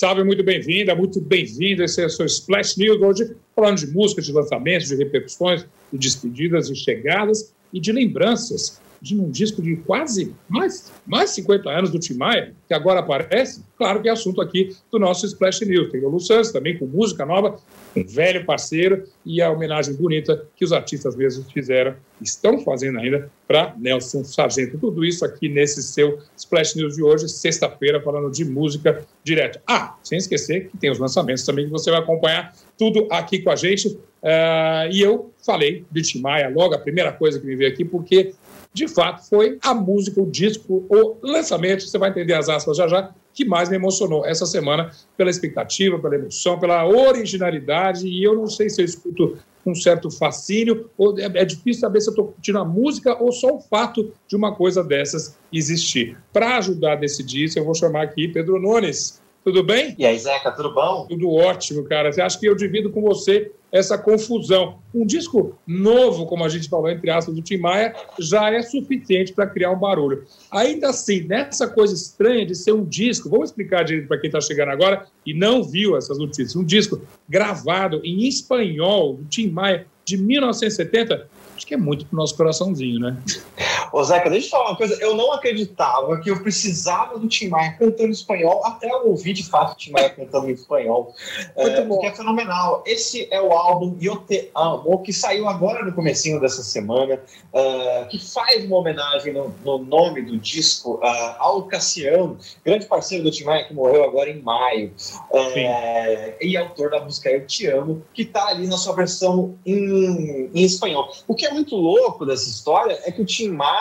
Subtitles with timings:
[0.00, 1.84] Salve, muito bem-vinda, muito bem-vindo.
[1.84, 5.98] Esse é o seu Splash News hoje, falando de música, de lançamentos, de repercussões, de
[5.98, 11.90] despedidas e chegadas e de lembranças de um disco de quase mais, mais 50 anos
[11.90, 15.90] do Tim Maia, que agora aparece, claro que é assunto aqui do nosso Splash News.
[15.90, 17.56] Tem o Lu Santos também com música nova,
[17.96, 23.30] um velho parceiro e a homenagem bonita que os artistas mesmos fizeram, estão fazendo ainda
[23.48, 24.78] para Nelson Sargento.
[24.78, 29.58] Tudo isso aqui nesse seu Splash News de hoje, sexta-feira, falando de música direto.
[29.66, 33.50] Ah, sem esquecer que tem os lançamentos também que você vai acompanhar tudo aqui com
[33.50, 33.88] a gente.
[33.88, 37.84] Uh, e eu falei de Tim Maia logo, a primeira coisa que me veio aqui,
[37.84, 38.34] porque
[38.72, 42.86] de fato, foi a música, o disco, o lançamento, você vai entender as aspas já
[42.86, 48.06] já, que mais me emocionou essa semana pela expectativa, pela emoção, pela originalidade.
[48.06, 52.00] E eu não sei se eu escuto um certo fascínio, ou é, é difícil saber
[52.00, 56.16] se eu estou curtindo a música ou só o fato de uma coisa dessas existir.
[56.32, 59.20] Para ajudar a decidir isso, eu vou chamar aqui Pedro Nunes.
[59.42, 59.94] Tudo bem?
[59.98, 61.06] E aí, Zeca, tudo bom?
[61.06, 62.10] Tudo ótimo, cara.
[62.10, 64.78] Acha que eu divido com você essa confusão?
[64.94, 69.32] Um disco novo, como a gente falou, entre aspas, do Tim Maia, já é suficiente
[69.32, 70.26] para criar um barulho.
[70.50, 74.70] Ainda assim, nessa coisa estranha de ser um disco, vamos explicar para quem está chegando
[74.70, 80.18] agora e não viu essas notícias, um disco gravado em espanhol do Tim Maia de
[80.18, 83.16] 1970, acho que é muito pro nosso coraçãozinho, né?
[83.92, 84.96] Ô, Zeca, deixa eu falar uma coisa.
[85.00, 89.48] Eu não acreditava que eu precisava do Tim Maia cantando espanhol até eu ouvir de
[89.48, 91.14] fato o Tim Maia cantando em espanhol.
[91.56, 91.98] Muito é, bom.
[91.98, 92.82] Que é fenomenal.
[92.86, 97.20] Esse é o álbum Eu Te Amo, que saiu agora no comecinho dessa semana,
[97.52, 103.24] uh, que faz uma homenagem no, no nome do disco uh, ao Cassiano, grande parceiro
[103.24, 104.92] do Tim Maia, que morreu agora em maio.
[105.30, 110.50] Uh, e autor da música Eu Te Amo, que está ali na sua versão em,
[110.54, 111.10] em espanhol.
[111.26, 113.79] O que é muito louco dessa história é que o Tim Maia,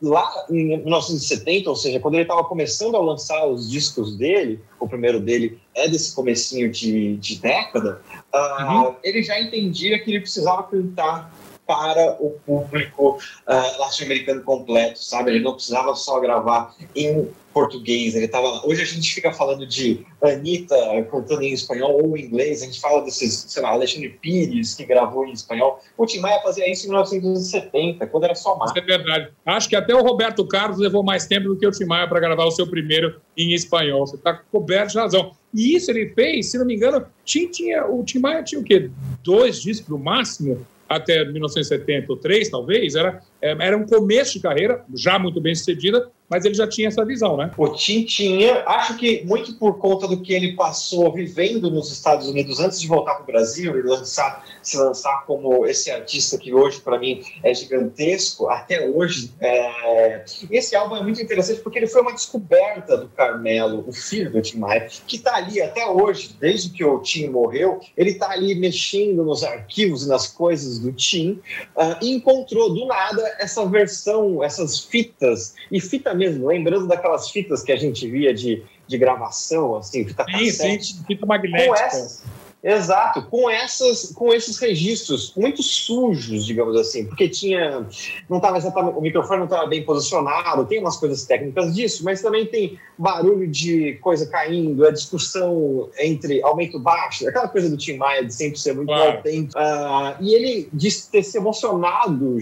[0.00, 4.88] lá em 1970, ou seja, quando ele estava começando a lançar os discos dele, o
[4.88, 8.00] primeiro dele é desse comecinho de, de década,
[8.34, 11.32] uh, ele já entendia que ele precisava cantar
[11.68, 15.32] para o público uh, latino-americano completo, sabe?
[15.32, 20.06] Ele não precisava só gravar em português, ele estava Hoje a gente fica falando de
[20.22, 20.76] Anitta
[21.10, 24.86] cantando em espanhol ou em inglês, a gente fala desses, sei lá, Alexandre Pires, que
[24.86, 25.82] gravou em espanhol.
[25.96, 29.28] O Tim Maia fazia isso em 1970, quando era só Isso é verdade.
[29.44, 32.20] Acho que até o Roberto Carlos levou mais tempo do que o Tim Maia para
[32.20, 34.06] gravar o seu primeiro em espanhol.
[34.06, 35.32] Você está coberto de razão.
[35.52, 38.64] E isso ele fez, se não me engano, tinha, tinha, o Tim Maia tinha o
[38.64, 38.90] quê?
[39.22, 40.64] Dois discos no máximo?
[40.88, 46.44] Até 1973, talvez, era, é, era um começo de carreira, já muito bem sucedida, mas
[46.44, 47.50] ele já tinha essa visão, né?
[47.56, 52.28] O Tim tinha, acho que muito por conta do que ele passou vivendo nos Estados
[52.28, 56.52] Unidos antes de voltar para o Brasil e lançar, se lançar como esse artista que
[56.52, 59.32] hoje para mim é gigantesco, até hoje.
[59.40, 60.24] É...
[60.50, 64.42] Esse álbum é muito interessante porque ele foi uma descoberta do Carmelo, o filho do
[64.42, 68.54] Tim Maia, que está ali até hoje, desde que o Tim morreu, ele está ali
[68.54, 71.40] mexendo nos arquivos e nas coisas do Tim
[71.76, 77.62] uh, e encontrou do nada essa versão, essas fitas e fita mesmo, lembrando daquelas fitas
[77.62, 80.84] que a gente via de, de gravação, assim, fita sim, cassete.
[80.94, 81.68] Sim, fita magnética.
[81.68, 82.24] Com essas,
[82.62, 87.86] Exato, com essas, com esses registros muito sujos, digamos assim, porque tinha,
[88.28, 92.20] não estava exatamente, o microfone não estava bem posicionado, tem umas coisas técnicas disso, mas
[92.20, 97.96] também tem barulho de coisa caindo, a discussão entre aumento baixo, aquela coisa do Tim
[97.96, 99.18] Maia de sempre ser muito claro.
[99.18, 99.56] autêntico.
[99.56, 102.38] Uh, e ele disse ter se emocionado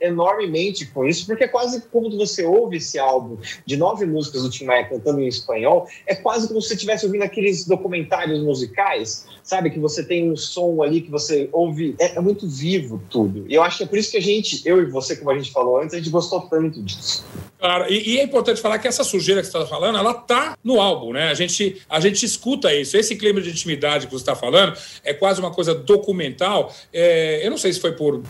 [0.00, 4.50] enormemente com isso, porque é quase como você ouve esse álbum de nove músicas do
[4.50, 9.24] Tim Maia cantando em espanhol, é quase como se você estivesse ouvindo aqueles documentários musicais
[9.52, 9.68] sabe?
[9.68, 11.94] Que você tem um som ali que você ouve.
[11.98, 13.44] É, é, muito vivo tudo.
[13.46, 15.36] E eu acho que é por isso que a gente, eu e você, como a
[15.36, 17.22] gente falou antes, a gente gostou tanto disso.
[17.62, 20.58] Claro, e, e é importante falar que essa sujeira que você está falando, ela tá
[20.64, 21.28] no álbum, né?
[21.28, 22.96] A gente, a gente escuta isso.
[22.96, 26.74] Esse clima de intimidade que você está falando é quase uma coisa documental.
[26.92, 28.20] É, eu não sei se foi por.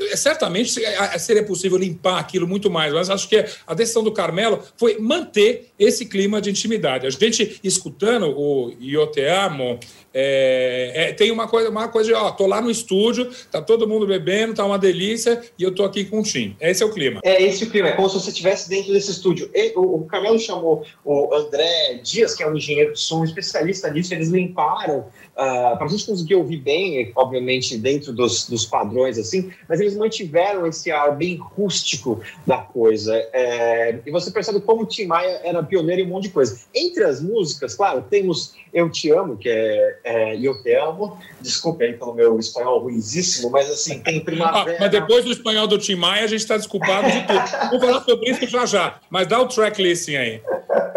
[0.00, 0.72] É, certamente
[1.20, 5.68] seria possível limpar aquilo muito mais, mas acho que a decisão do Carmelo foi manter
[5.78, 7.06] esse clima de intimidade.
[7.06, 9.78] A gente escutando o Io Te Amo,
[10.16, 13.86] é, é, tem uma coisa, uma coisa de, ó, tô lá no estúdio, tá todo
[13.88, 16.56] mundo bebendo, tá uma delícia, e eu tô aqui com o Tim.
[16.60, 17.20] Esse é o clima.
[17.24, 18.30] É esse o clima, é como se você
[18.64, 19.50] estivesse dentro desse estúdio.
[19.54, 23.24] E, o, o Camelo chamou o André Dias, que é um engenheiro de som, um
[23.24, 25.04] especialista nisso, eles limparam, uh,
[25.36, 29.96] ah, para a gente conseguir ouvir bem, obviamente, dentro dos, dos padrões, assim, mas eles
[29.96, 33.14] mantiveram esse ar bem rústico da coisa.
[33.32, 36.58] É, e você percebe como o Tim Maia era pioneiro em um monte de coisa.
[36.74, 41.18] Entre as músicas, claro, temos Eu Te Amo, que é é, Eu Te Amo.
[41.40, 44.76] Desculpe aí pelo meu espanhol ruizíssimo, mas assim, tem primavera.
[44.76, 47.68] Ah, mas depois do espanhol do Tim Maia, a gente está desculpado de tudo.
[47.70, 50.40] Vamos falar sobre isso já já, mas dá o track listing aí.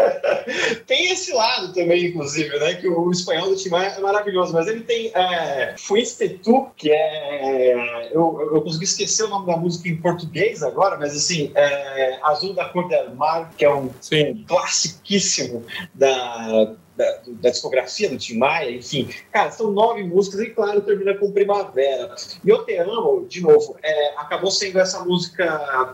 [0.86, 2.76] tem esse lado também, inclusive, né?
[2.76, 6.92] Que o espanhol do Tim Maia é maravilhoso, mas ele tem é, Fuiste Tu, que
[6.92, 8.10] é.
[8.12, 12.54] Eu, eu consegui esquecer o nome da música em português agora, mas assim, é, Azul
[12.54, 18.38] da Cor del Mar, que é um, um classiquíssimo da, da, da, discografia do Tim
[18.38, 19.08] Maia, enfim.
[19.32, 22.16] Cara, são nove músicas e, claro, termina com Primavera.
[22.44, 25.46] E Eu Te Amo, de novo, é, acabou sendo essa música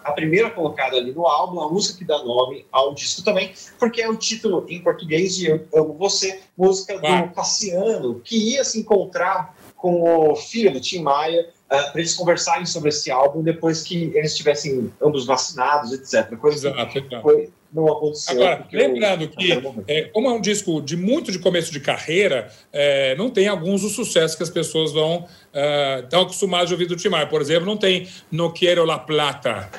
[0.04, 4.02] a primeira colocada ali no álbum, a música que dá nome ao disco também, porque
[4.02, 8.80] é o título em português de Eu Amo Você, música do Cassiano, que ia se
[8.80, 13.84] encontrar com o filho do Tim Maia, uh, para eles conversarem sobre esse álbum depois
[13.84, 16.38] que eles estivessem ambos vacinados, etc.
[16.38, 18.36] Coisa Exato, foi, não aconteceu.
[18.36, 19.30] Agora, lembrando eu...
[19.30, 19.52] que,
[19.88, 23.82] é, como é um disco de muito de começo de carreira, é, não tem alguns
[23.82, 27.30] dos sucessos que as pessoas vão uh, estão acostumadas a ouvir do Timar.
[27.30, 29.70] Por exemplo, não tem No Quero La Plata.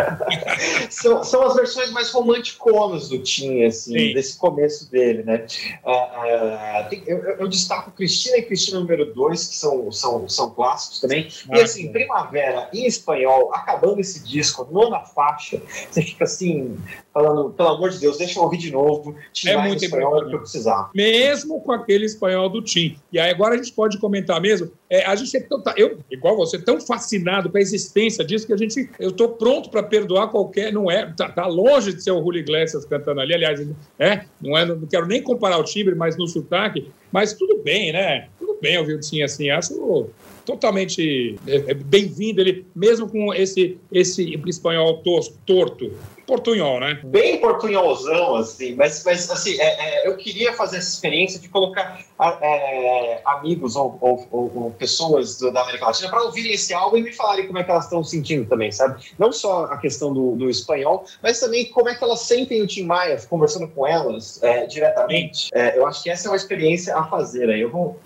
[0.90, 4.14] são, são as versões mais romanticonas do Tim, assim, Sim.
[4.14, 5.46] desse começo dele, né?
[5.84, 10.50] Uh, uh, tem, eu, eu, destaco Cristina e Cristina número 2, que são, são, são
[10.50, 11.28] clássicos também.
[11.52, 15.60] E assim, Primavera em espanhol, acabando esse disco, nona faixa,
[15.90, 16.78] você fica assim,
[17.12, 19.14] falando, pelo amor de Deus, deixa eu ouvir de novo.
[19.46, 20.90] É muito espanhol que eu precisar.
[20.94, 22.96] Mesmo com aquele espanhol do Tim.
[23.12, 26.36] E aí agora a gente pode comentar mesmo é, a gente é tão, eu, igual
[26.36, 30.28] você, tão fascinado com a existência disso que a gente, eu estou pronto para perdoar
[30.28, 33.66] qualquer, não é, tá, tá, longe de ser o Julio Iglesias cantando ali, aliás,
[33.98, 37.90] é, não é, não quero nem comparar o timbre, mas no sotaque, mas tudo bem,
[37.90, 38.28] né?
[38.38, 40.10] Tudo bem ouvir o Sim assim, acho
[40.44, 45.02] totalmente é, é bem-vindo ele, mesmo com esse esse espanhol
[45.46, 45.90] torto
[46.32, 46.98] portunhol, né?
[47.04, 48.74] Bem portunholzão, assim.
[48.74, 52.00] Mas, mas assim, é, é, eu queria fazer essa experiência de colocar
[52.40, 57.12] é, amigos ou, ou, ou, pessoas da América Latina para ouvirem esse álbum e me
[57.12, 59.04] falarem como é que elas estão sentindo também, sabe?
[59.18, 62.66] Não só a questão do, do espanhol, mas também como é que elas sentem o
[62.66, 65.50] Tim Maia, conversando com elas é, diretamente.
[65.52, 67.50] É, eu acho que essa é uma experiência a fazer.
[67.50, 68.00] Aí eu vou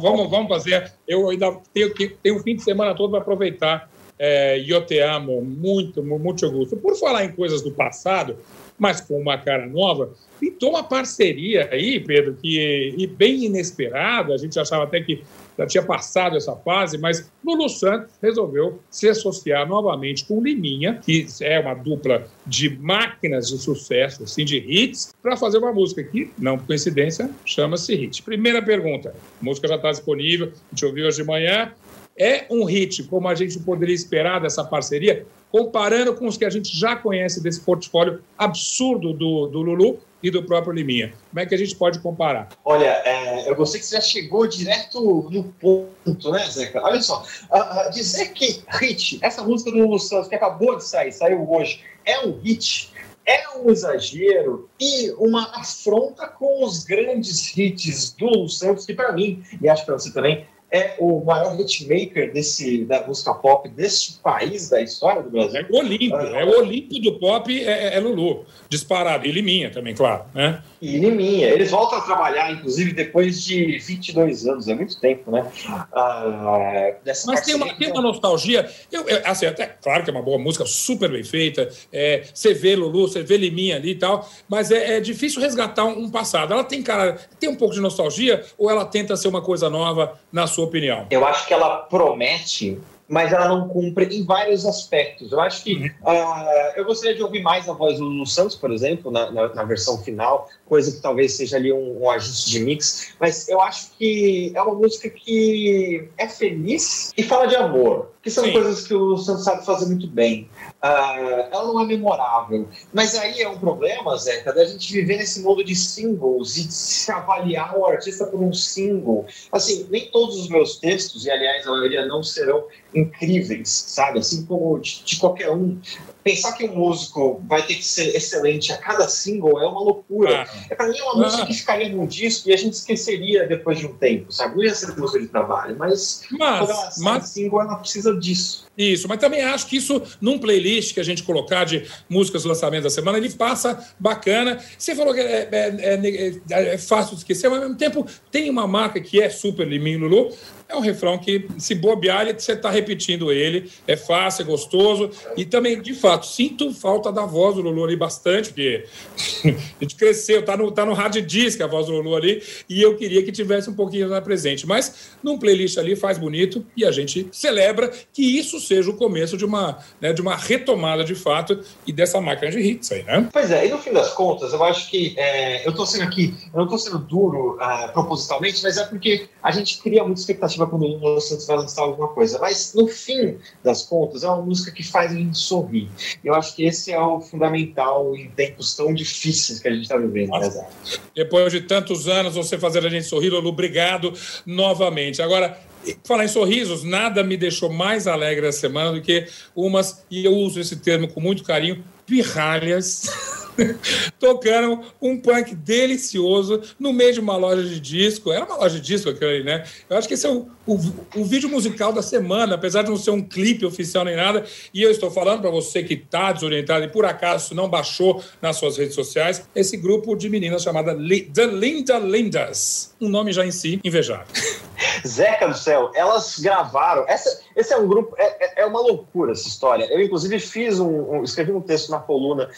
[0.00, 0.92] vamos, vamos fazer.
[1.06, 3.88] Eu ainda tenho, tenho um fim de semana todo para aproveitar
[4.18, 6.76] é, Eu Te Amo, muito, muito gosto.
[6.76, 8.36] Por falar em coisas do passado,
[8.78, 14.38] mas com uma cara nova, pintou uma parceria aí, Pedro, que e bem inesperada, a
[14.38, 15.22] gente achava até que
[15.58, 21.26] já tinha passado essa fase, mas Lulu Santos resolveu se associar novamente com Liminha, que
[21.40, 26.30] é uma dupla de máquinas de sucesso, assim, de hits, para fazer uma música que,
[26.38, 28.22] não por coincidência, chama-se Hit.
[28.22, 31.72] Primeira pergunta, a música já está disponível, a gente ouviu hoje de manhã,
[32.18, 36.50] é um hit, como a gente poderia esperar dessa parceria, comparando com os que a
[36.50, 41.14] gente já conhece desse portfólio absurdo do, do Lulu e do próprio Liminha.
[41.30, 42.48] Como é que a gente pode comparar?
[42.64, 46.82] Olha, é, eu gostei que você já chegou direto no ponto, né, Zeca?
[46.82, 51.12] Olha só, uh, dizer que hit, essa música do Lulu Santos, que acabou de sair,
[51.12, 52.92] saiu hoje, é um hit,
[53.24, 59.42] é um exagero e uma afronta com os grandes hits do Santos, que para mim,
[59.62, 64.68] e acho para você também, é o maior hitmaker desse, da música pop deste país,
[64.68, 65.60] da história do Brasil.
[65.60, 69.26] É o Olímpio, ah, é o Olímpio do pop, é, é Lulu, disparado.
[69.26, 70.24] E Liminha também, claro.
[70.34, 70.62] Né?
[70.80, 71.48] E Liminha.
[71.48, 75.50] Eles voltam a trabalhar, inclusive, depois de 22 anos, é muito tempo, né?
[75.92, 76.92] Ah,
[77.26, 80.38] Mas tem uma, tem uma nostalgia, eu, eu, assim, até claro que é uma boa
[80.38, 84.70] música, super bem feita, é, você vê Lulu, você vê Liminha ali e tal, mas
[84.70, 86.52] é, é difícil resgatar um, um, passado.
[86.52, 90.18] Ela tem cara, tem um pouco de nostalgia ou ela tenta ser uma coisa nova
[90.30, 91.06] na sua sua opinião?
[91.10, 92.78] Eu acho que ela promete
[93.10, 95.32] mas ela não cumpre em vários aspectos.
[95.32, 98.70] Eu acho que uh, eu gostaria de ouvir mais a voz do Lulu Santos, por
[98.70, 102.60] exemplo, na, na, na versão final, coisa que talvez seja ali um, um, ajuste de
[102.60, 108.10] mix, mas eu acho que é uma música que é feliz e fala de amor,
[108.22, 108.52] que são Sim.
[108.52, 110.46] coisas que o Lulu Santos sabe fazer muito bem.
[110.80, 112.68] Uh, ela não é memorável.
[112.92, 116.72] Mas aí é um problema, Zeca, da gente viver nesse mundo de singles e de
[116.72, 119.26] se avaliar o artista por um single.
[119.50, 124.20] Assim, nem todos os meus textos, e aliás a maioria não serão incríveis, sabe?
[124.20, 125.80] Assim como de, de qualquer um
[126.22, 130.42] pensar que um músico vai ter que ser excelente a cada single é uma loucura.
[130.42, 130.66] Ah.
[130.68, 131.46] É, para mim é uma música ah.
[131.46, 134.56] que ficaria num disco e a gente esqueceria depois de um tempo, sabe?
[134.56, 137.28] Não ia ser música de trabalho, mas, mas quando ela mas...
[137.30, 138.66] single, ela precisa disso.
[138.76, 142.48] Isso, mas também acho que isso, num playlist que a gente colocar de músicas do
[142.48, 144.58] lançamento da semana, ele passa bacana.
[144.76, 148.48] Você falou que é, é, é, é fácil de esquecer, mas ao mesmo tempo tem
[148.50, 150.32] uma marca que é super Liminho Lulu,
[150.68, 155.44] é um refrão que, se bobear, você está repetindo ele, é fácil, é gostoso, e
[155.44, 158.84] também, de fato, sinto falta da voz do Lulu ali bastante, porque
[159.46, 162.82] a gente cresceu, tá no, tá no hard disk a voz do Lulu ali, e
[162.82, 164.66] eu queria que tivesse um pouquinho mais presente.
[164.66, 169.36] Mas num playlist ali faz bonito e a gente celebra que isso seja o começo
[169.36, 173.28] de uma, né, de uma retomada de fato e dessa máquina de hits aí, né?
[173.32, 176.34] Pois é, e no fim das contas, eu acho que é, eu estou sendo aqui,
[176.52, 180.57] eu não estou sendo duro uh, propositalmente, mas é porque a gente cria muita expectativa
[180.66, 182.38] quando o Lulu Santos vai lançar alguma coisa.
[182.38, 185.88] Mas no fim das contas, é uma música que faz a gente sorrir.
[186.24, 189.96] Eu acho que esse é o fundamental em tempos tão difíceis que a gente está
[189.96, 190.66] vivendo, né,
[191.14, 194.12] Depois de tantos anos, você fazer a gente sorrir, Lulu, obrigado
[194.46, 195.22] novamente.
[195.22, 195.58] Agora,
[196.04, 200.32] Falar em sorrisos, nada me deixou mais alegre essa semana do que umas, e eu
[200.32, 203.08] uso esse termo com muito carinho, pirralhas
[204.18, 208.32] tocando um punk delicioso no meio de uma loja de disco.
[208.32, 209.64] Era uma loja de disco aquilo né?
[209.88, 210.74] Eu acho que esse é o, o,
[211.16, 214.44] o, vídeo musical da semana, apesar de não ser um clipe oficial nem nada.
[214.72, 218.56] E eu estou falando para você que está desorientado e por acaso não baixou nas
[218.56, 222.94] suas redes sociais, esse grupo de meninas chamada The Linda Lindas.
[223.00, 224.26] Um nome já em si invejável.
[225.06, 227.04] Zeca do céu, elas gravaram.
[227.08, 229.84] Essa, esse é um grupo, é, é, é uma loucura essa história.
[229.84, 232.48] Eu, inclusive, fiz um, um escrevi um texto na coluna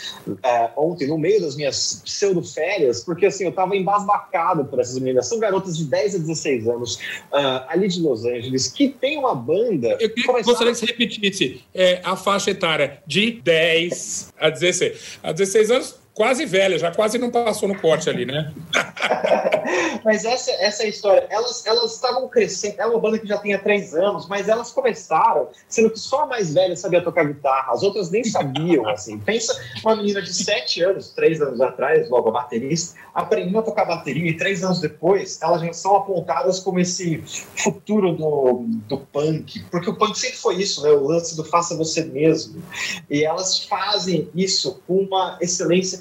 [0.43, 5.27] é, ontem, no meio das minhas pseudo-férias, porque assim, eu estava embasbacado por essas meninas.
[5.27, 9.35] São garotas de 10 a 16 anos, uh, ali de Los Angeles, que tem uma
[9.35, 9.97] banda.
[10.01, 10.43] Eu começaram...
[10.43, 15.19] gostaria que você repetisse é, a faixa etária de 10 a 16.
[15.23, 18.53] A 16 anos, quase velha, já quase não passou no corte ali, né?
[20.05, 21.27] mas essa, essa é a história.
[21.31, 22.77] Elas elas estavam crescendo.
[22.79, 26.27] É uma banda que já tinha três anos, mas elas começaram sendo que só a
[26.27, 28.89] mais velha sabia tocar guitarra, as outras nem sabiam.
[28.89, 29.19] assim.
[29.19, 33.85] Pensa uma menina de sete anos, três anos atrás, logo a baterista, aprendendo a tocar
[33.85, 37.23] bateria e três anos depois elas já são apontadas como esse
[37.57, 40.91] futuro do, do punk, porque o punk sempre foi isso, né?
[40.91, 42.63] O lance do faça você mesmo.
[43.09, 46.01] E elas fazem isso com uma excelência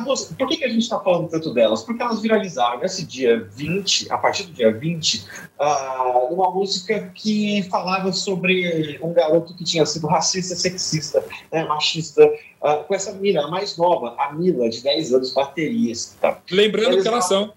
[0.00, 1.82] música, por que, que a gente está falando tanto delas?
[1.82, 5.24] Porque elas viralizaram nesse dia 20, a partir do dia 20, uh,
[5.58, 12.24] ah, uma música que falava sobre um garoto que tinha sido racista, sexista, né, machista,
[12.24, 16.16] uh, com essa menina mais nova, a Mila, de 10 anos, baterias.
[16.20, 16.40] Tá?
[16.50, 17.52] Lembrando Eles que elas são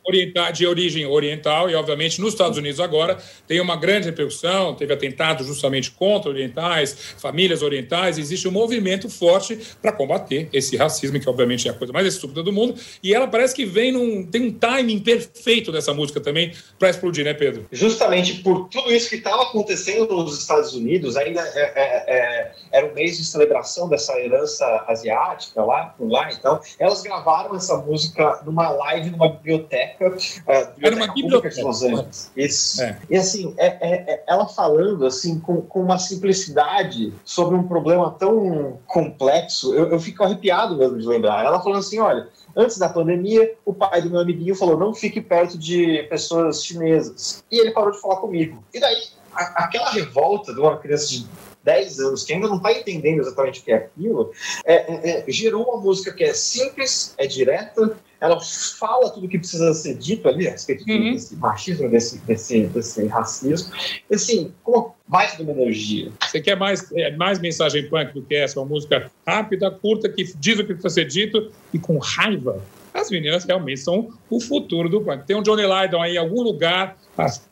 [0.53, 3.17] de origem oriental e, obviamente, nos Estados Unidos agora
[3.47, 9.59] tem uma grande repercussão, teve atentado justamente contra orientais, famílias orientais, existe um movimento forte
[9.81, 13.27] para combater esse racismo, que obviamente é a coisa mais estúpida do mundo, e ela
[13.27, 17.65] parece que vem num, tem um timing perfeito dessa música também para explodir, né, Pedro?
[17.71, 22.87] Justamente por tudo isso que estava acontecendo nos Estados Unidos, ainda é, é, é, era
[22.87, 28.41] um mês de celebração dessa herança asiática lá, por lá, então, elas gravaram essa música
[28.45, 32.31] numa live numa biblioteca, uh, biblioteca Era uma biblioteca de Los Angeles.
[32.35, 32.81] Isso.
[32.81, 32.97] É.
[33.09, 38.11] E assim, é, é, é, ela falando assim com, com uma simplicidade sobre um problema
[38.11, 41.45] tão complexo, eu, eu fico arrepiado mesmo de lembrar.
[41.45, 45.21] Ela falando assim, olha, antes da pandemia, o pai do meu amiguinho falou: não fique
[45.21, 47.43] perto de pessoas chinesas.
[47.51, 48.63] E ele parou de falar comigo.
[48.73, 51.27] E daí, a, aquela revolta de uma criança de
[51.63, 54.31] 10 anos, que ainda não está entendendo exatamente o que é aquilo,
[54.65, 59.29] é, é, é, gerou uma música que é simples, é direta, ela fala tudo o
[59.29, 61.11] que precisa ser dito ali a respeito uhum.
[61.11, 63.71] desse machismo, desse, desse, desse racismo,
[64.11, 66.11] assim, com uma baita de uma energia.
[66.21, 68.59] Você quer mais, é, mais mensagem punk do que essa?
[68.59, 72.61] Uma música rápida, curta, que diz o que precisa ser dito e com raiva?
[72.93, 75.25] As meninas realmente são o futuro do punk.
[75.25, 76.97] Tem um Johnny Lydon aí em algum lugar,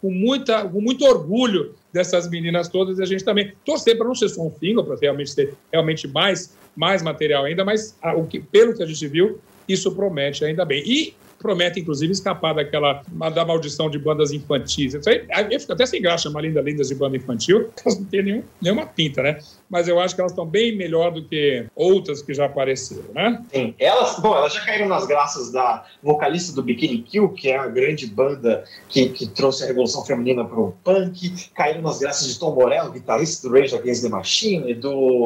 [0.01, 4.15] com, muita, com muito orgulho dessas meninas todas, e a gente também torcer para não
[4.15, 8.25] ser só um single, para realmente ser realmente mais, mais material ainda, mas a, o
[8.27, 10.83] que, pelo que a gente viu, isso promete ainda bem.
[10.85, 14.93] E promete, inclusive, escapar daquela da maldição de bandas infantis.
[14.93, 18.05] Isso aí, eu fico até sem graça chamar Linda Lindas de banda infantil, elas não
[18.05, 19.39] têm nenhum, nenhuma pinta, né?
[19.69, 23.43] Mas eu acho que elas estão bem melhor do que outras que já apareceram, né?
[23.51, 23.75] Sim.
[23.79, 27.67] Elas, bom, elas já caíram nas graças da vocalista do Bikini Kill, que é a
[27.67, 32.39] grande banda que, que trouxe a revolução feminina para o punk, caíram nas graças de
[32.39, 35.25] Tom Morello, guitarrista do Rage Against the Machine, do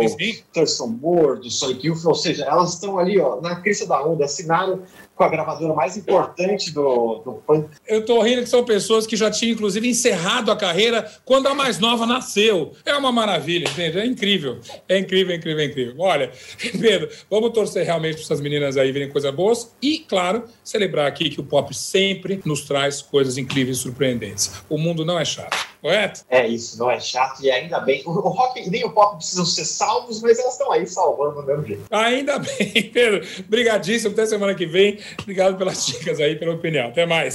[0.54, 4.26] Thurston Moore, do Sonic Youth, ou seja, elas estão ali, ó, na crista da onda,
[4.26, 4.82] assinaram
[5.20, 7.68] com a gravadora mais importante do, do punk.
[7.86, 11.54] Eu tô rindo que são pessoas que já tinham, inclusive, encerrado a carreira quando a
[11.54, 12.72] mais nova nasceu.
[12.86, 14.00] É uma maravilha, entende?
[14.00, 14.60] É incrível.
[14.88, 15.96] É incrível, é incrível, é incrível.
[15.98, 16.32] Olha,
[16.80, 21.30] Pedro, vamos torcer realmente para essas meninas aí virem coisas boas e, claro, celebrar aqui
[21.30, 24.64] que o pop sempre nos traz coisas incríveis e surpreendentes.
[24.70, 26.26] O mundo não é chato, correto?
[26.30, 28.04] É isso, não é chato e ainda bem.
[28.06, 31.48] O, o rock nem o pop precisam ser salvos, mas elas estão aí salvando do
[31.48, 31.84] mesmo jeito.
[31.90, 33.26] Ainda bem, Pedro.
[33.40, 34.14] Obrigadíssimo.
[34.14, 35.00] Até semana que vem.
[35.22, 36.88] Obrigado pelas dicas aí, pela opinião.
[36.88, 37.34] Até mais.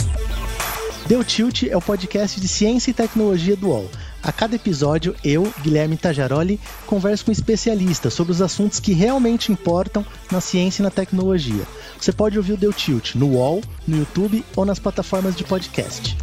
[1.07, 3.91] Deu Tilt é o podcast de ciência e tecnologia do UOL.
[4.23, 10.05] A cada episódio, eu, Guilherme Tajaroli, converso com especialistas sobre os assuntos que realmente importam
[10.33, 11.63] na ciência e na tecnologia.
[12.01, 16.17] Você pode ouvir o Deu Tilt no UOL, no YouTube ou nas plataformas de podcast.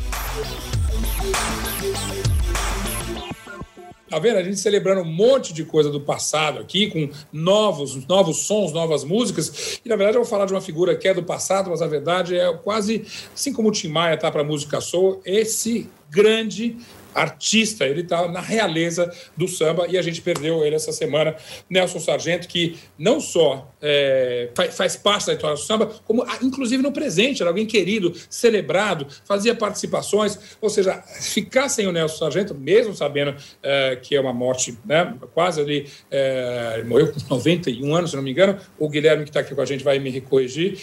[4.12, 4.36] Tá vendo?
[4.36, 9.06] A gente celebrando um monte de coisa do passado aqui, com novos, novos sons, novas
[9.06, 9.80] músicas.
[9.86, 11.88] E na verdade eu vou falar de uma figura que é do passado, mas na
[11.88, 16.75] verdade é quase, assim como o Tim Maia tá para música soul, esse grande
[17.13, 21.36] artista, ele está na realeza do samba e a gente perdeu ele essa semana.
[21.70, 26.82] Nelson Sargento, que não só é, faz, parte da história do samba, como ah, inclusive
[26.82, 30.38] no presente, era alguém querido, celebrado, fazia participações.
[30.62, 35.15] Ou seja, ficar sem o Nelson Sargento, mesmo sabendo é, que é uma morte né,
[35.34, 39.39] quase ali, é, morreu com 91 anos, se não me engano, o Guilherme que está
[39.39, 40.80] aqui com a gente vai me corrigir.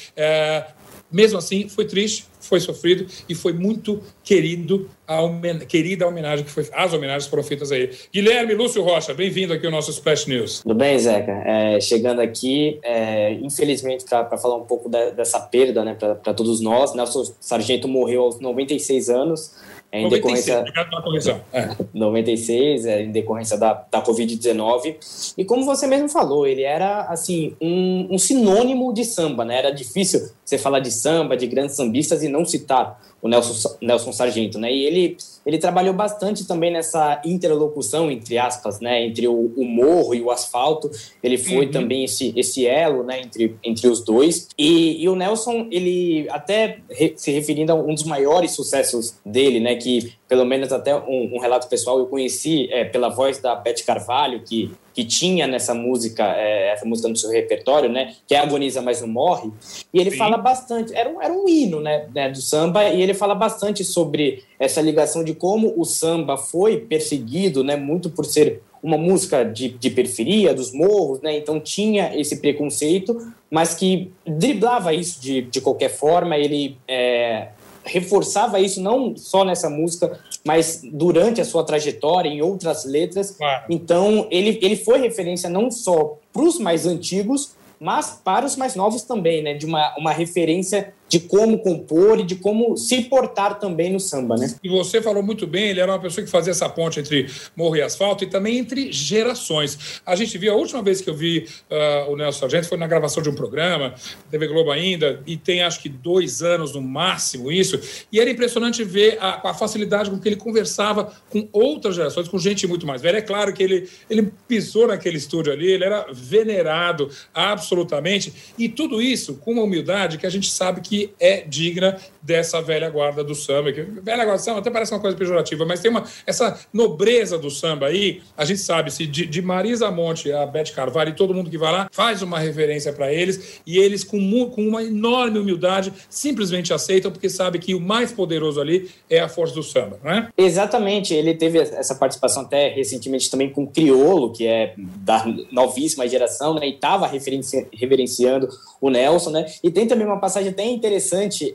[1.10, 6.44] Mesmo assim, foi triste, foi sofrido e foi muito querido a homen querida a homenagem
[6.44, 7.96] que foi as homenagens foram feitas a ele.
[8.12, 10.60] Guilherme Lúcio Rocha, bem-vindo aqui ao nosso Splash News.
[10.60, 11.32] Tudo bem, Zeca?
[11.46, 16.94] É, chegando aqui, é, infelizmente, para falar um pouco dessa perda né, para todos nós,
[16.94, 19.54] Nelson Sargento morreu aos 96 anos.
[19.90, 21.40] Em 96, decorrência, obrigado pela correção.
[21.50, 21.76] É.
[21.95, 25.35] 96, é, em decorrência da, da Covid-19.
[25.37, 29.57] E como você mesmo falou, ele era assim um, um sinônimo de samba, né?
[29.57, 34.12] Era difícil você falar de samba, de grandes sambistas e não citar o Nelson, Nelson
[34.12, 34.72] Sargento, né?
[34.72, 39.04] E ele, ele trabalhou bastante também nessa interlocução, entre aspas, né?
[39.04, 40.90] Entre o, o morro e o asfalto.
[41.22, 41.72] Ele foi uhum.
[41.72, 43.20] também esse, esse elo, né?
[43.20, 44.48] Entre, entre os dois.
[44.56, 49.58] E, e o Nelson, ele até re, se referindo a um dos maiores sucessos dele,
[49.58, 49.75] né?
[49.75, 53.82] Que pelo menos até um, um relato pessoal eu conheci é, pela voz da Beth
[53.84, 58.16] Carvalho, que que tinha nessa música, é, essa música no seu repertório, né?
[58.26, 59.48] Que é Agoniza Mas Não Morre.
[59.94, 60.16] E ele Sim.
[60.16, 63.84] fala bastante, era um, era um hino né, né, do samba, e ele fala bastante
[63.84, 67.76] sobre essa ligação de como o samba foi perseguido, né?
[67.76, 71.36] Muito por ser uma música de, de periferia, dos morros, né?
[71.36, 76.36] Então tinha esse preconceito, mas que driblava isso de, de qualquer forma.
[76.36, 77.50] Ele é,
[77.88, 83.33] reforçava isso não só nessa música, mas durante a sua trajetória, em outras letras.
[83.33, 83.64] Claro.
[83.68, 88.75] Então, ele, ele foi referência não só para os mais antigos, mas para os mais
[88.75, 89.54] novos também, né?
[89.54, 94.37] De uma, uma referência de como compor e de como se portar também no samba,
[94.37, 94.54] né?
[94.62, 97.76] E você falou muito bem, ele era uma pessoa que fazia essa ponte entre morro
[97.76, 100.00] e asfalto e também entre gerações.
[100.04, 102.87] A gente viu, a última vez que eu vi uh, o Nelson Sargento foi na
[102.87, 103.94] gravação de um programa,
[104.30, 107.80] TV Globo ainda, e tem acho que dois anos no máximo isso,
[108.12, 112.38] e era impressionante ver a, a facilidade com que ele conversava com outras gerações, com
[112.38, 113.18] gente muito mais velha.
[113.18, 119.00] É claro que ele, ele pisou naquele estúdio ali, ele era venerado absolutamente, e tudo
[119.00, 123.34] isso com uma humildade que a gente sabe que é digna dessa velha guarda do
[123.34, 123.72] samba.
[123.72, 127.38] Que, velha guarda do samba até parece uma coisa pejorativa, mas tem uma essa nobreza
[127.38, 128.20] do samba aí.
[128.37, 131.58] A gente sabe se de, de Marisa Monte a Beth Carvalho e todo mundo que
[131.58, 134.18] vai lá faz uma reverência para eles e eles com,
[134.50, 139.28] com uma enorme humildade simplesmente aceitam porque sabe que o mais poderoso ali é a
[139.28, 140.28] força do samba, não é?
[140.37, 141.14] Exatamente.
[141.14, 146.54] Ele teve essa participação até recentemente também com o Criolo, que é da novíssima geração,
[146.54, 146.66] né?
[146.66, 148.48] E estava reverenciando
[148.80, 149.46] o Nelson, né?
[149.62, 150.88] E tem também uma passagem até interessante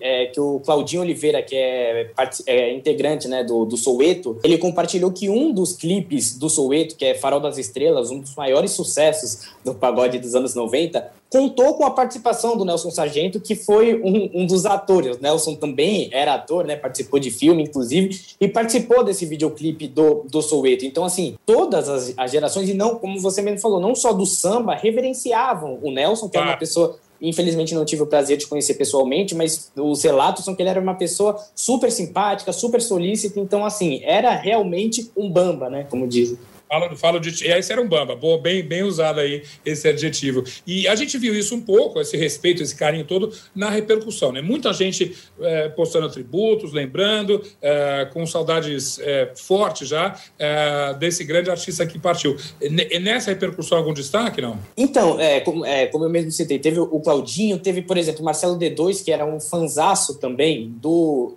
[0.01, 2.11] é, que o Claudinho Oliveira, que é,
[2.47, 7.05] é integrante né, do, do Soueto, ele compartilhou que um dos clipes do Soueto, que
[7.05, 11.83] é Farol das Estrelas, um dos maiores sucessos do pagode dos anos 90, contou com
[11.83, 15.17] a participação do Nelson Sargento, que foi um, um, dos atores.
[15.17, 16.75] O Nelson também era ator, né?
[16.75, 20.85] Participou de filme, inclusive, e participou desse videoclipe do, do Soueto.
[20.85, 24.27] Então, assim, todas as, as gerações, e não, como você mesmo falou, não só do
[24.27, 28.73] samba, reverenciavam o Nelson, que é uma pessoa Infelizmente não tive o prazer de conhecer
[28.73, 33.65] pessoalmente, mas os relatos são que ele era uma pessoa super simpática, super solícita, então
[33.65, 36.37] assim, era realmente um bamba, né, como dizem.
[36.73, 37.29] Falo, falo de.
[37.47, 40.43] Esse era um bamba, boa, bem, bem usado aí esse adjetivo.
[40.65, 44.31] E a gente viu isso um pouco, esse respeito, esse carinho todo, na repercussão.
[44.31, 44.41] Né?
[44.41, 50.15] Muita gente é, postando tributos, lembrando, é, com saudades é, fortes já
[50.99, 52.35] desse grande artista que partiu.
[52.59, 54.57] E nessa repercussão, algum destaque, não?
[54.75, 58.25] Então, é, como, é, como eu mesmo citei, teve o Claudinho, teve, por exemplo, o
[58.25, 61.35] Marcelo D2, que era um fanzaço também do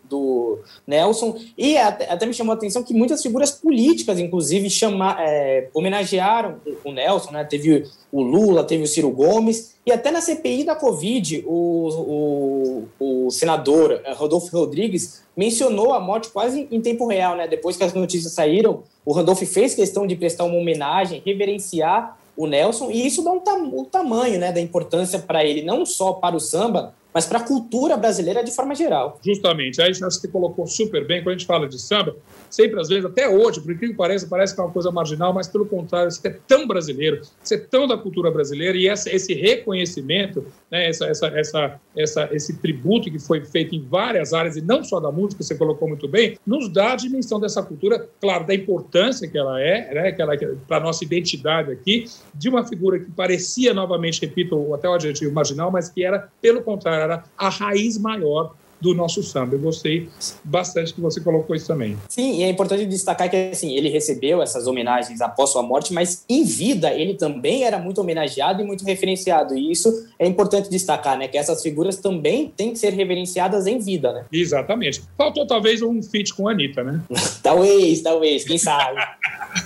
[0.86, 5.68] Nelson, e até, até me chamou a atenção que muitas figuras políticas, inclusive, chamaram é,
[5.74, 7.44] homenagearam o Nelson, né?
[7.44, 13.26] Teve o Lula, teve o Ciro Gomes, e até na CPI da Covid, o, o,
[13.26, 17.48] o senador é, Rodolfo Rodrigues mencionou a morte quase em tempo real, né?
[17.48, 22.46] Depois que as notícias saíram, o Rodolfo fez questão de prestar uma homenagem, reverenciar o
[22.46, 26.12] Nelson, e isso dá um tam o tamanho né, da importância para ele, não só
[26.12, 29.18] para o samba, mas para a cultura brasileira de forma geral.
[29.24, 32.14] Justamente, aí acho que você colocou super bem, quando a gente fala de samba,
[32.50, 35.32] sempre às vezes, até hoje, por incrível que pareça, parece que é uma coisa marginal,
[35.32, 39.08] mas pelo contrário, isso é tão brasileiro, isso é tão da cultura brasileira, e essa,
[39.08, 44.58] esse reconhecimento, né, essa, essa, essa, essa, esse tributo que foi feito em várias áreas,
[44.58, 48.06] e não só da música, você colocou muito bem, nos dá a dimensão dessa cultura,
[48.20, 52.04] claro, da importância que ela é, né, que ela é para a nossa identidade aqui,
[52.34, 56.60] de uma figura que parecia, novamente, repito, até o adjetivo marginal, mas que era, pelo
[56.60, 59.54] contrário, era a raiz maior do nosso samba.
[59.54, 60.08] Eu gostei
[60.44, 61.96] bastante que você colocou isso também.
[62.08, 66.24] Sim, e é importante destacar que assim, ele recebeu essas homenagens após sua morte, mas
[66.28, 69.56] em vida ele também era muito homenageado e muito referenciado.
[69.56, 71.28] E isso é importante destacar, né?
[71.28, 74.24] Que essas figuras também têm que ser reverenciadas em vida, né?
[74.32, 75.02] Exatamente.
[75.16, 77.00] Faltou talvez um feat com a Anitta, né?
[77.42, 79.00] talvez, talvez, quem sabe.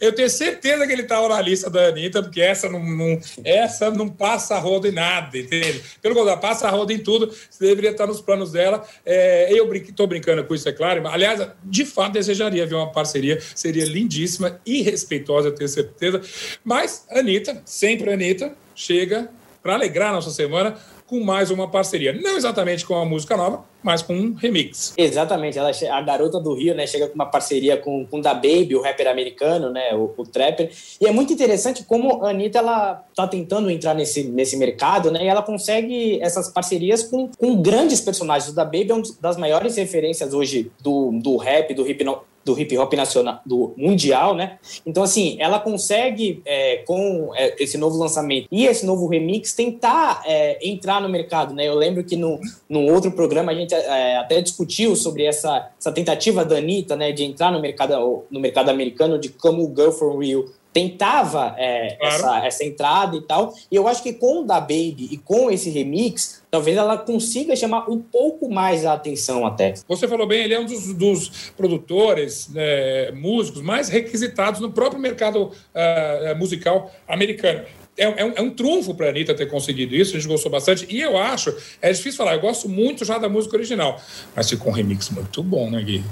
[0.00, 3.90] eu tenho certeza que ele estava na lista da Anitta, porque essa não, não, essa
[3.90, 5.82] não passa a roda em nada, entende?
[6.00, 8.86] Pelo contrário, passa a roda em tudo, você deveria estar nos planos dela.
[9.04, 11.06] É, eu estou brincando com isso, é claro.
[11.08, 16.20] Aliás, de fato, desejaria ver uma parceria, seria lindíssima e respeitosa, eu tenho certeza.
[16.64, 19.30] Mas Anitta, sempre Anitta, chega
[19.62, 20.76] para alegrar a nossa semana
[21.12, 22.10] com mais uma parceria.
[22.14, 24.94] Não exatamente com a música nova, mas com um remix.
[24.96, 28.74] Exatamente, ela, a garota do Rio, né, chega com uma parceria com, com Da Baby,
[28.74, 30.70] o rapper americano, né, o, o trapper.
[30.98, 35.22] E é muito interessante como a Anitta, ela tá tentando entrar nesse, nesse mercado, né,
[35.22, 38.50] e ela consegue essas parcerias com, com grandes personagens.
[38.50, 42.02] O Da Baby é uma das maiores referências hoje do, do rap, do hip,
[42.44, 44.58] do hip hop nacional, do mundial, né?
[44.84, 50.22] Então, assim, ela consegue, é, com é, esse novo lançamento e esse novo remix, tentar
[50.26, 51.66] é, entrar no mercado, né?
[51.66, 55.92] Eu lembro que no, num outro programa a gente é, até discutiu sobre essa, essa
[55.92, 60.18] tentativa da Anitta, né, de entrar no mercado, no mercado americano de como Girl for
[60.18, 62.14] Real tentava é, claro.
[62.14, 63.54] essa, essa entrada e tal.
[63.70, 67.54] E eu acho que com o da Baby e com esse remix, talvez ela consiga
[67.54, 69.74] chamar um pouco mais a atenção até.
[69.86, 75.00] Você falou bem, ele é um dos, dos produtores, né, músicos mais requisitados no próprio
[75.00, 77.64] mercado uh, musical americano
[77.96, 80.50] é, é, um, é um trunfo para a Anitta ter conseguido isso, a gente gostou
[80.50, 80.86] bastante.
[80.88, 84.00] E eu acho, é difícil falar, eu gosto muito já da música original,
[84.34, 86.04] mas ficou um remix muito bom, né, Gui?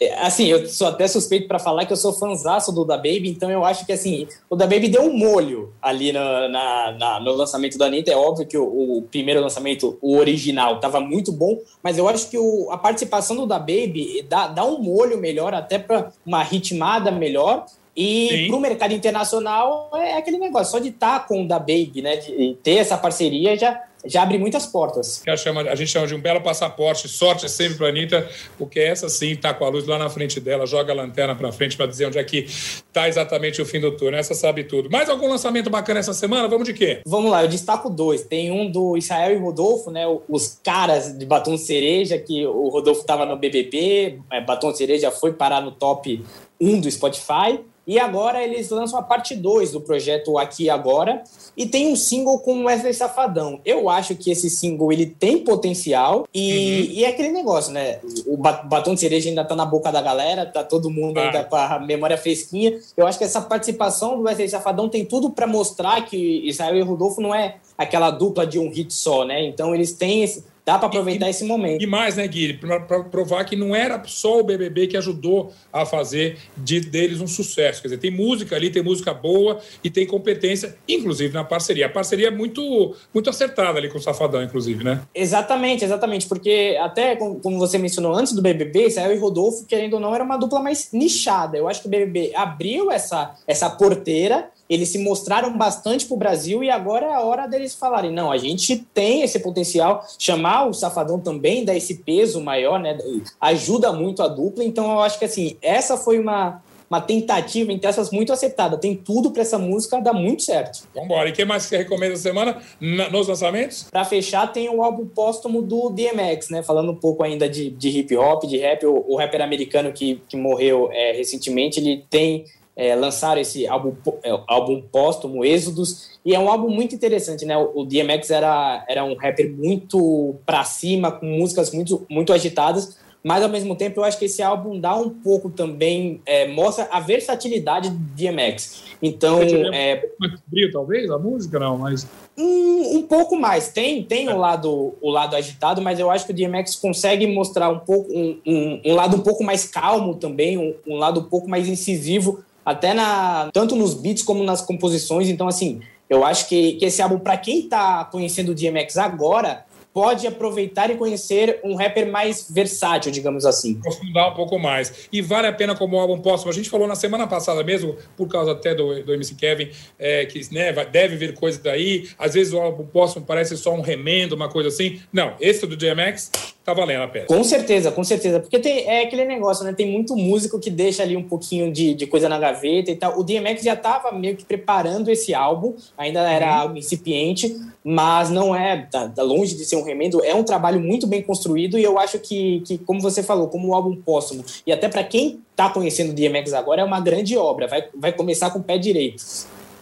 [0.00, 3.28] É, assim, eu sou até suspeito para falar que eu sou fanzaço do Da Baby,
[3.28, 7.20] então eu acho que assim, o Da Baby deu um molho ali no, na, na,
[7.20, 8.12] no lançamento da Anitta.
[8.12, 12.30] É óbvio que o, o primeiro lançamento, o original, estava muito bom, mas eu acho
[12.30, 16.42] que o, a participação do Da Baby dá, dá um molho melhor, até para uma
[16.42, 17.66] ritmada melhor.
[17.96, 21.58] E para o mercado internacional é aquele negócio, só de estar tá com o da
[21.58, 22.16] Baby, né?
[22.16, 25.22] De ter essa parceria já, já abre muitas portas.
[25.26, 28.28] A, chama, a gente chama de um belo passaporte, sorte sempre para a Anitta,
[28.58, 31.52] porque essa sim está com a luz lá na frente dela, joga a lanterna para
[31.52, 34.16] frente para dizer onde é que está exatamente o fim do turno.
[34.16, 34.90] Essa sabe tudo.
[34.90, 36.48] Mais algum lançamento bacana essa semana?
[36.48, 37.00] Vamos de quê?
[37.06, 38.22] Vamos lá, eu destaco dois.
[38.22, 40.04] Tem um do Israel e Rodolfo, né?
[40.28, 45.32] Os caras de Batom Cereja, que o Rodolfo estava no BBB, é, Batom Cereja foi
[45.32, 46.24] parar no top
[46.60, 47.60] 1 do Spotify.
[47.86, 51.22] E agora eles lançam a parte 2 do projeto Aqui e Agora
[51.56, 53.60] e tem um single com Wesley Safadão.
[53.64, 56.94] Eu acho que esse single ele tem potencial e, uhum.
[56.94, 58.00] e é aquele negócio, né?
[58.26, 61.22] O batom de cereja ainda tá na boca da galera, tá todo mundo ah.
[61.22, 62.78] ainda com a memória fresquinha.
[62.96, 66.82] Eu acho que essa participação do Wesley Safadão tem tudo para mostrar que Israel e
[66.82, 69.44] Rodolfo não é aquela dupla de um hit só, né?
[69.44, 71.82] Então eles têm esse, Dá para aproveitar e, esse momento.
[71.82, 72.54] E mais, né, Gui?
[72.54, 77.26] Para provar que não era só o BBB que ajudou a fazer de, deles um
[77.26, 77.82] sucesso.
[77.82, 81.86] Quer dizer, tem música ali, tem música boa e tem competência, inclusive na parceria.
[81.86, 85.02] A parceria é muito, muito acertada ali com o Safadão, inclusive, né?
[85.14, 86.26] Exatamente, exatamente.
[86.26, 90.24] Porque até como você mencionou antes do BBB, Israel e Rodolfo, querendo ou não, era
[90.24, 91.58] uma dupla mais nichada.
[91.58, 96.18] Eu acho que o BBB abriu essa, essa porteira eles se mostraram bastante para o
[96.18, 100.06] Brasil e agora é a hora deles falarem: não, a gente tem esse potencial.
[100.18, 102.96] Chamar o Safadão também dá esse peso maior, né?
[103.40, 104.64] Ajuda muito a dupla.
[104.64, 108.78] Então eu acho que assim, essa foi uma, uma tentativa, entre essas, muito acertada.
[108.78, 110.88] Tem tudo para essa música dar muito certo.
[110.94, 111.28] Vamos embora.
[111.28, 113.86] E o que mais você recomenda essa semana nos lançamentos?
[113.90, 116.62] Para fechar, tem o álbum póstumo do DMX, né?
[116.62, 118.86] Falando um pouco ainda de, de hip hop, de rap.
[118.86, 123.94] O, o rapper americano que, que morreu é, recentemente, ele tem é, lançaram esse álbum,
[124.22, 127.56] é, álbum póstumo, Êxodos, e é um álbum muito interessante, né?
[127.56, 133.42] O DMX era, era um rapper muito pra cima, com músicas muito, muito agitadas, mas
[133.42, 137.00] ao mesmo tempo eu acho que esse álbum dá um pouco também, é, mostra a
[137.00, 138.84] versatilidade do DMX.
[139.00, 139.40] Então.
[139.72, 142.06] É, mais frio, talvez, a música, não, mas.
[142.36, 143.68] Um, um pouco mais.
[143.68, 147.70] Tem, tem o, lado, o lado agitado, mas eu acho que o DMX consegue mostrar
[147.70, 151.24] um pouco um, um, um lado um pouco mais calmo também, um, um lado um
[151.24, 155.28] pouco mais incisivo até na tanto nos beats como nas composições.
[155.28, 159.64] Então, assim, eu acho que, que esse álbum, para quem está conhecendo o DMX agora,
[159.94, 163.78] pode aproveitar e conhecer um rapper mais versátil, digamos assim.
[163.78, 165.08] Aprofundar um pouco mais.
[165.12, 166.50] E vale a pena como álbum póstumo.
[166.50, 170.26] A gente falou na semana passada mesmo, por causa até do, do MC Kevin, é,
[170.26, 172.08] que né, deve vir coisa daí.
[172.18, 175.00] Às vezes o álbum póstumo parece só um remendo, uma coisa assim.
[175.12, 176.28] Não, esse do DMX
[176.64, 177.26] tá valendo a pena.
[177.26, 178.40] Com certeza, com certeza.
[178.40, 179.72] Porque tem, é aquele negócio, né?
[179.72, 183.16] Tem muito músico que deixa ali um pouquinho de, de coisa na gaveta e tal.
[183.16, 186.60] O DMX já tava meio que preparando esse álbum, ainda era uhum.
[186.60, 187.54] algo incipiente,
[187.84, 191.20] mas não é, tá, tá, longe de ser um remendo, é um trabalho muito bem
[191.20, 194.88] construído e eu acho que, que como você falou, como um álbum póstumo, e até
[194.88, 198.58] para quem tá conhecendo o DMX agora, é uma grande obra, vai, vai começar com
[198.58, 199.22] o pé direito.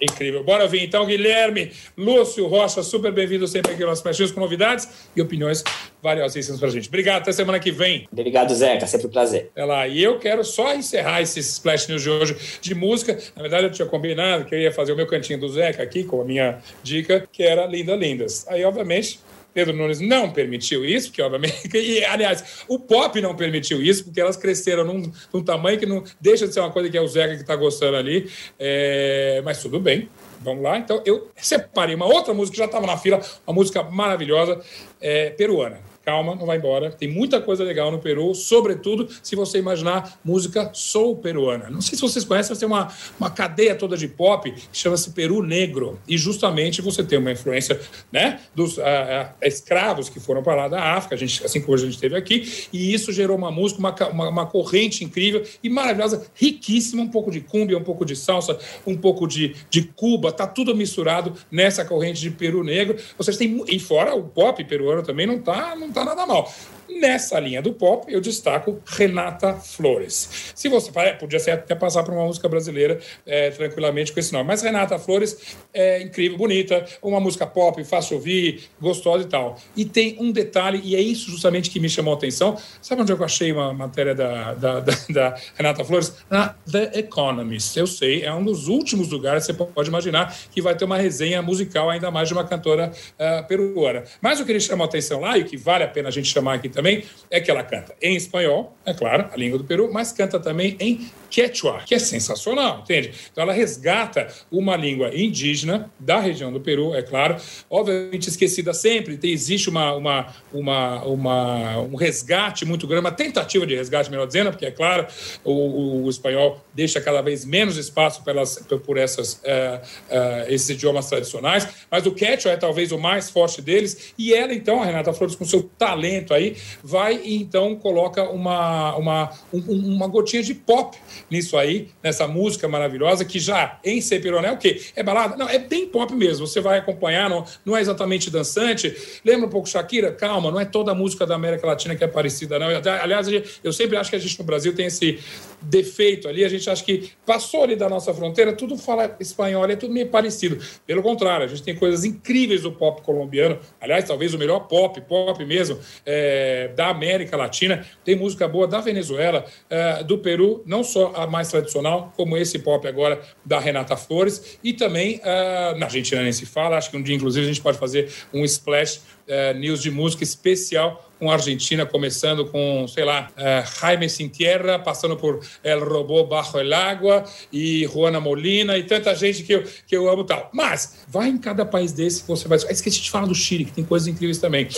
[0.03, 0.43] Incrível.
[0.43, 5.23] Bora vir então, Guilherme, Lúcio Rocha, super bem-vindo sempre aqui aos Mexinhos com novidades e
[5.23, 5.63] opiniões
[6.03, 6.89] valiosíssimas pra gente.
[6.89, 8.09] Obrigado, até semana que vem.
[8.11, 9.53] Obrigado, Zeca, sempre um prazer.
[9.55, 13.17] É lá, e eu quero só encerrar esses Splash News de hoje de música.
[13.37, 16.03] Na verdade, eu tinha combinado que eu ia fazer o meu cantinho do Zeca aqui
[16.03, 18.45] com a minha dica, que era Linda Lindas.
[18.49, 19.21] Aí, obviamente,
[19.53, 21.53] Pedro Nunes não permitiu isso, porque obviamente.
[21.83, 26.05] E, aliás, o pop não permitiu isso, porque elas cresceram num, num tamanho que não
[26.21, 28.31] deixa de ser uma coisa que é o Zeca que está gostando ali.
[28.59, 30.09] É, mas tudo bem.
[30.41, 30.79] Vamos lá.
[30.79, 34.61] Então, eu separei uma outra música que já estava na fila, uma música maravilhosa,
[35.01, 36.91] é, peruana calma, não vai embora.
[36.91, 41.71] Tem muita coisa legal no Peru, sobretudo se você imaginar música soul peruana.
[41.71, 45.11] Não sei se vocês conhecem, mas tem uma, uma cadeia toda de pop que chama-se
[45.11, 45.99] Peru Negro.
[46.07, 50.69] E justamente você tem uma influência né, dos uh, uh, escravos que foram para lá
[50.69, 53.79] da África, a gente, assim como a gente teve aqui, e isso gerou uma música,
[53.79, 58.17] uma, uma, uma corrente incrível e maravilhosa, riquíssima, um pouco de cumbia, um pouco de
[58.17, 62.97] salsa, um pouco de, de Cuba, tá tudo misturado nessa corrente de Peru Negro.
[63.17, 66.47] Vocês têm, e fora o pop peruano também não tá, não está nada mal.
[66.89, 70.53] Nessa linha do pop, eu destaco Renata Flores.
[70.55, 74.63] Se você podia até passar por uma música brasileira é, tranquilamente com esse nome, mas
[74.63, 79.59] Renata Flores é incrível, bonita, uma música pop, fácil ouvir, gostosa e tal.
[79.77, 82.57] E tem um detalhe, e é isso justamente que me chamou a atenção.
[82.81, 86.15] Sabe onde eu achei uma matéria da, da, da, da Renata Flores?
[86.29, 87.77] Na The Economist.
[87.77, 91.43] Eu sei, é um dos últimos lugares você pode imaginar que vai ter uma resenha
[91.43, 94.05] musical, ainda mais de uma cantora uh, peruana.
[94.21, 96.13] Mas o que ele chamou a atenção lá, e o que vale a pena a
[96.13, 96.82] gente chamar aqui também,
[97.31, 100.77] é que ela canta em espanhol, é claro, a língua do Peru, mas canta também
[100.81, 103.11] em quechua, que é sensacional, entende?
[103.33, 107.37] Então ela resgata uma língua indígena da região do Peru, é claro,
[107.71, 113.67] obviamente esquecida sempre, tem, existe uma, uma, uma, uma, um resgate muito grande, uma tentativa
[113.67, 115.07] de resgate, melhor dizendo, porque é claro,
[115.43, 121.09] o, o espanhol deixa cada vez menos espaço pelas, por essas, uh, uh, esses idiomas
[121.09, 125.15] tradicionais, mas o quechua é talvez o mais forte deles, e ela então, a Renata
[125.15, 130.53] Flores, com seu talento aí, vai e então coloca uma, uma, um, uma gotinha de
[130.53, 130.95] pop
[131.31, 134.83] nisso aí, nessa música maravilhosa, que já em Sepironé é o quê?
[134.95, 135.37] É balada?
[135.37, 136.47] Não, é bem pop mesmo.
[136.47, 138.95] Você vai acompanhar, não, não é exatamente dançante.
[139.25, 140.13] Lembra um pouco Shakira?
[140.13, 142.69] Calma, não é toda a música da América Latina que é parecida, não.
[143.01, 143.27] Aliás,
[143.63, 145.19] eu sempre acho que a gente no Brasil tem esse
[145.61, 149.77] defeito ali, a gente acha que passou ali da nossa fronteira, tudo fala espanhol, é
[149.77, 150.59] tudo meio parecido.
[150.87, 155.01] Pelo contrário, a gente tem coisas incríveis do pop colombiano, aliás, talvez o melhor pop,
[155.03, 157.87] pop mesmo, é, da América Latina.
[158.05, 162.59] Tem música boa da Venezuela, é, do Peru, não só a mais tradicional, como esse
[162.59, 166.97] pop agora da Renata Flores, e também uh, na Argentina nem se fala, acho que
[166.97, 171.31] um dia, inclusive, a gente pode fazer um splash uh, news de música especial com
[171.31, 176.59] a Argentina, começando com, sei lá, uh, Jaime Sin Tierra, passando por El Robô Bajo
[176.59, 180.51] el Agua e Juana Molina e tanta gente que eu, que eu amo tal.
[180.53, 182.59] Mas vai em cada país desse, você vai.
[182.59, 184.69] Esqueci de falar do Chile, que tem coisas incríveis também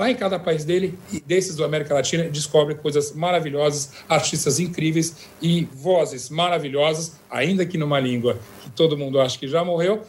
[0.00, 5.14] vai em cada país dele e desses da América Latina descobre coisas maravilhosas, artistas incríveis
[5.42, 10.02] e vozes maravilhosas, ainda que numa língua que todo mundo acha que já morreu,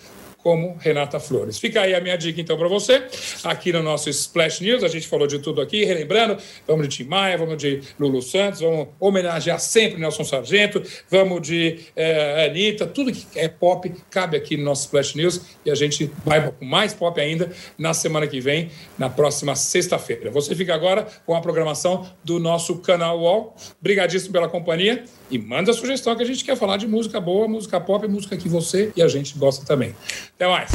[0.43, 1.60] como Renata Flores.
[1.60, 3.04] Fica aí a minha dica, então, para você.
[3.43, 7.04] Aqui no nosso Splash News, a gente falou de tudo aqui, relembrando, vamos de Tim
[7.04, 13.12] Maia, vamos de Lulu Santos, vamos homenagear sempre Nelson Sargento, vamos de é, Anitta, tudo
[13.12, 16.93] que é pop cabe aqui no nosso Splash News e a gente vai com mais
[16.93, 20.32] pop ainda na semana que vem, na próxima sexta-feira.
[20.32, 23.56] Você fica agora com a programação do nosso canal UOL.
[23.80, 27.79] Obrigadíssimo pela companhia e manda sugestão que a gente quer falar de música boa, música
[27.79, 29.95] pop, música que você e a gente gosta também.
[30.35, 30.69] Até mais.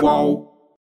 [0.00, 0.47] Qual?